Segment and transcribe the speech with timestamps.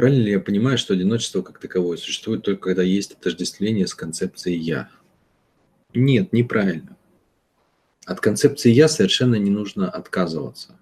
[0.00, 4.56] Правильно ли я понимаю, что одиночество как таковое существует только когда есть отождествление с концепцией
[4.56, 4.88] «я»?
[5.92, 6.96] Нет, неправильно.
[8.06, 10.80] От концепции «я» совершенно не нужно отказываться.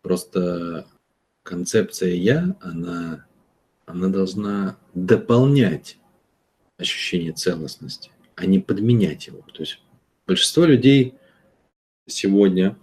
[0.00, 0.86] Просто
[1.42, 3.26] концепция «я», она,
[3.84, 5.98] она должна дополнять
[6.78, 9.42] ощущение целостности, а не подменять его.
[9.52, 9.78] То есть
[10.26, 11.16] большинство людей
[12.06, 12.78] сегодня,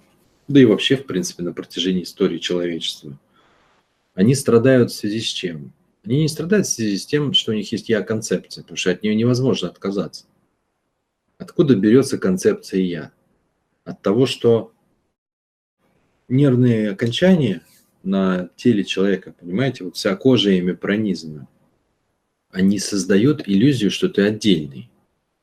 [0.47, 3.18] да и вообще, в принципе, на протяжении истории человечества,
[4.18, 5.73] они страдают в связи с чем?
[6.04, 9.04] Они не страдают в связи с тем, что у них есть «я-концепция», потому что от
[9.04, 10.25] нее невозможно отказаться.
[11.37, 13.11] Откуда берется концепция «я»?
[13.83, 14.74] От того, что
[16.27, 17.61] нервные окончания
[18.01, 21.47] на теле человека, понимаете, вот вся кожа ими пронизана,
[22.49, 24.89] они создают иллюзию, что ты отдельный.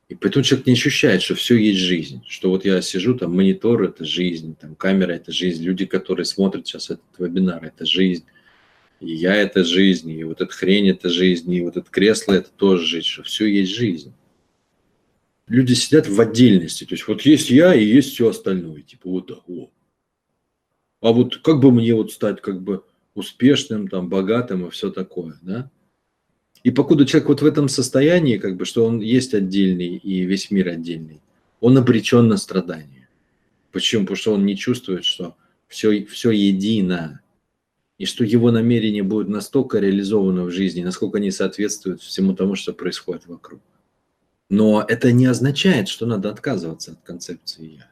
[0.08, 3.82] И поэтому человек не ощущает, что все есть жизнь, что вот я сижу, там монитор–
[3.84, 8.24] это жизнь, там камера– это жизнь, люди, которые смотрят сейчас этот вебинар– это жизнь,
[9.04, 12.50] и я– это жизнь, и вот эта хрень– это жизнь, и вот это кресло– это
[12.50, 14.12] тоже жизнь, что все есть жизнь.
[15.46, 19.26] Люди сидят в отдельности, то есть вот есть я и есть все остальное, типа вот
[19.26, 19.70] так, вот.
[21.00, 22.82] А вот как бы мне вот стать как бы
[23.14, 25.70] успешным, там, богатым и все такое, да?
[26.62, 30.50] И покуда человек вот в этом состоянии, как бы, что он есть отдельный и весь
[30.50, 31.20] мир отдельный,
[31.60, 33.08] он обречен на страдания.
[33.70, 34.04] Почему?
[34.04, 35.36] Потому что он не чувствует, что
[35.68, 37.20] все, все едино,
[37.98, 42.72] и что его намерения будут настолько реализованы в жизни, насколько они соответствуют всему тому, что
[42.72, 43.60] происходит вокруг.
[44.50, 47.90] Но это не означает, что надо отказываться от концепции «я».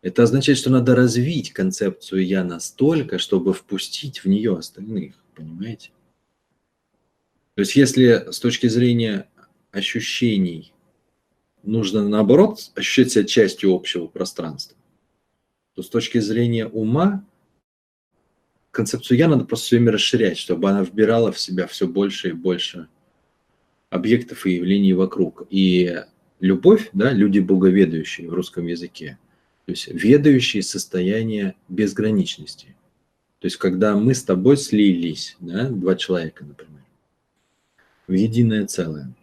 [0.00, 5.90] Это означает, что надо развить концепцию «я» настолько, чтобы впустить в нее остальных, понимаете?
[7.54, 9.28] То есть если с точки зрения
[9.70, 10.72] ощущений
[11.62, 14.76] нужно наоборот ощущать себя частью общего пространства,
[15.74, 17.24] то с точки зрения ума
[18.74, 22.32] концепцию «я» надо просто все время расширять, чтобы она вбирала в себя все больше и
[22.32, 22.88] больше
[23.88, 25.46] объектов и явлений вокруг.
[25.50, 26.02] И
[26.40, 29.18] любовь, да, люди боговедающие в русском языке,
[29.64, 32.76] то есть ведающие состояние безграничности.
[33.38, 36.82] То есть когда мы с тобой слились, да, два человека, например,
[38.06, 39.14] в единое целое.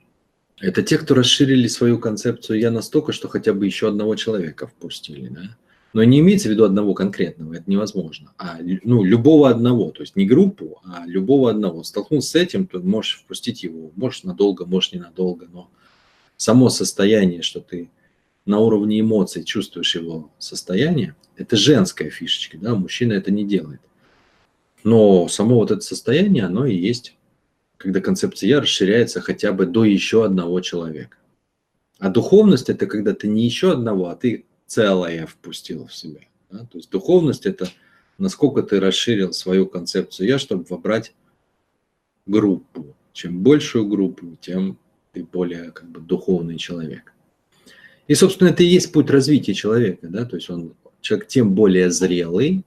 [0.59, 5.27] Это те, кто расширили свою концепцию «я» настолько, что хотя бы еще одного человека впустили.
[5.27, 5.57] Да?
[5.93, 8.33] Но не имеется в виду одного конкретного, это невозможно.
[8.37, 11.83] А ну, любого одного, то есть не группу, а любого одного.
[11.83, 13.91] Столкнулся с этим, то можешь впустить его.
[13.95, 15.69] Можешь надолго, можешь ненадолго, но
[16.37, 17.91] само состояние, что ты
[18.45, 23.81] на уровне эмоций чувствуешь его состояние, это женская фишечка, да, мужчина это не делает.
[24.83, 27.15] Но само вот это состояние, оно и есть
[27.81, 31.17] когда концепция расширяется хотя бы до еще одного человека.
[31.97, 36.21] А духовность– это когда ты не еще одного, а ты целое впустил в себя.
[36.49, 36.59] Да?
[36.59, 37.67] То есть духовность– это
[38.17, 41.13] насколько ты расширил свою концепцию «я», чтобы вобрать
[42.25, 42.95] группу.
[43.11, 44.77] Чем большую группу, тем
[45.11, 47.13] ты более как бы духовный человек.
[48.07, 50.07] И, собственно, это и есть путь развития человека.
[50.07, 50.23] Да?
[50.23, 52.63] То есть он, человек тем более зрелый,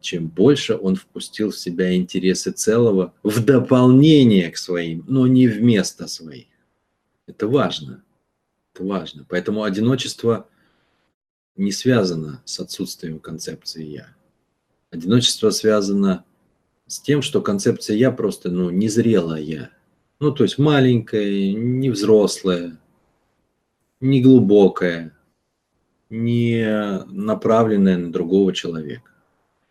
[0.00, 6.06] чем больше он впустил в себя интересы целого в дополнение к своим, но не вместо
[6.06, 6.46] своих.
[7.26, 8.02] Это важно.
[8.72, 9.26] Это важно.
[9.28, 10.48] Поэтому одиночество
[11.58, 14.08] не связано с отсутствием концепции «я».
[14.90, 16.24] Одиночество связано
[16.86, 19.70] с тем, что концепция «я» просто ну, незрелая.
[20.20, 22.78] Ну, то есть маленькая, невзрослая,
[24.00, 25.14] неглубокая,
[26.08, 29.10] не направленная на другого человека.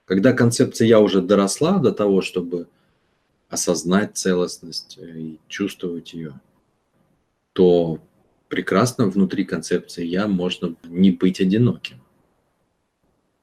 [0.06, 2.68] Когда концепция «я» уже доросла до того, чтобы
[3.50, 6.40] осознать целостность э, и чувствовать ее,
[7.54, 8.00] то
[8.50, 12.02] прекрасно внутри концепции «я» можно не быть одиноким.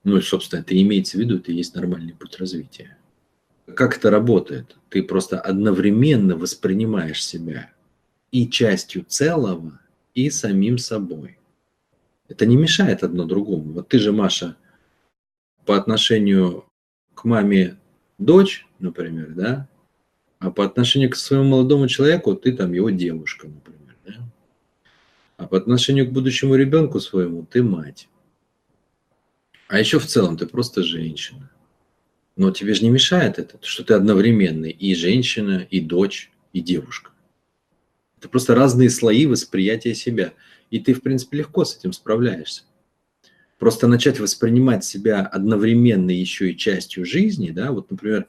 [0.02, 2.98] Ну и, собственно, это имеется в виду, это и есть нормальный путь развития.
[3.74, 4.76] Как это работает?
[4.90, 7.72] Ты просто одновременно воспринимаешь себя
[8.30, 9.80] и частью целого,
[10.14, 11.38] и самим собой.
[12.28, 13.72] Это не мешает одно другому.
[13.72, 14.56] Вот ты же, Маша,
[15.64, 16.64] по отношению
[17.14, 17.78] к маме
[18.18, 19.68] дочь, например, да,
[20.38, 24.14] а по отношению к своему молодому человеку ты там его девушка, например, да?
[25.36, 28.08] А по отношению к будущему ребенку своему ты мать.
[29.68, 31.50] А еще в целом ты просто женщина.
[32.36, 37.10] Но тебе же не мешает это, что ты одновременно и женщина, и дочь, и девушка.
[38.18, 40.32] Это просто разные слои восприятия себя.
[40.70, 42.64] И ты, в принципе, легко с этим справляешься
[43.58, 48.26] просто начать воспринимать себя одновременно еще и частью жизни, да, вот, например,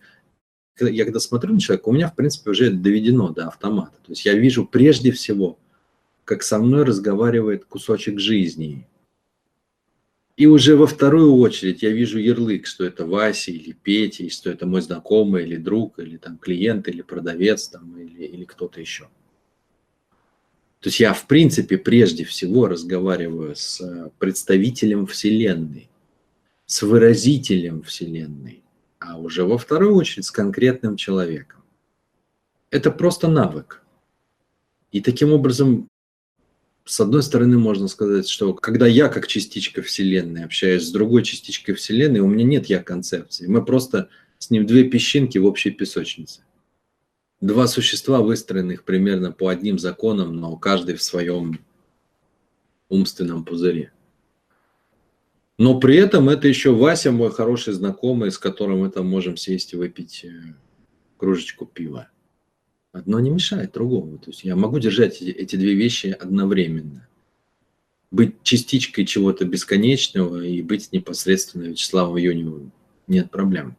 [0.79, 3.97] я когда смотрю на человека, у меня, в принципе, уже доведено до автомата.
[4.05, 5.59] То есть я вижу прежде всего,
[6.25, 8.87] как со мной разговаривает кусочек жизни.
[10.35, 14.65] И уже во вторую очередь я вижу ярлык, что это Вася или Петя, что это
[14.65, 19.07] мой знакомый или друг, или там клиент, или продавец, там, или, или кто-то еще.
[20.81, 25.89] То есть я, в принципе, прежде всего разговариваю с э, представителем Вселенной,
[26.65, 28.61] с выразителем Вселенной,
[28.99, 31.63] а уже во вторую очередь с конкретным человеком.
[32.71, 33.81] Это просто навык.
[34.91, 35.87] И таким образом
[36.85, 41.73] с одной стороны, можно сказать, что когда я как частичка Вселенной общаюсь с другой частичкой
[41.73, 43.47] Вселенной, у меня нет я-концепции.
[43.47, 46.41] Мы просто с ним две песчинки в общей песочнице.
[47.41, 51.59] Два существа, выстроенных примерно по одним законам, но каждый в своем
[52.87, 53.91] умственном пузыре.
[55.57, 59.73] Но при этом это еще Вася, мой хороший знакомый, с которым мы там можем сесть
[59.73, 60.53] и выпить э,
[61.17, 62.09] кружечку пива.
[62.95, 64.17] Одно не мешает другому.
[64.19, 67.05] То есть я могу держать эти, две вещи одновременно.
[68.09, 72.71] Быть частичкой чего-то бесконечного и быть непосредственно Вячеславом Юневым.
[73.07, 73.75] Нет проблем.